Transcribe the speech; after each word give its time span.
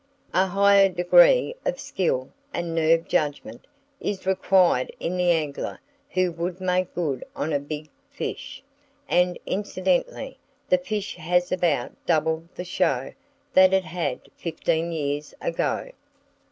A 0.33 0.47
higher 0.47 0.89
degree 0.89 1.53
of 1.63 1.79
skill, 1.79 2.29
and 2.55 2.73
nerve 2.73 3.01
and 3.01 3.07
judgment, 3.07 3.67
is 3.99 4.25
required 4.25 4.91
in 4.99 5.15
the 5.15 5.29
angler 5.29 5.79
who 6.09 6.31
would 6.31 6.59
make 6.59 6.95
good 6.95 7.23
on 7.35 7.53
a 7.53 7.59
big 7.59 7.87
fish; 8.09 8.63
and, 9.07 9.37
incidentally, 9.45 10.39
the 10.69 10.79
fish 10.79 11.17
has 11.17 11.51
about 11.51 11.91
double 12.07 12.45
"the 12.55 12.65
show" 12.65 13.13
that 13.53 13.73
it 13.73 13.83
had 13.85 14.21
fifteen 14.35 14.91
years 14.91 15.35
ago. 15.39 15.91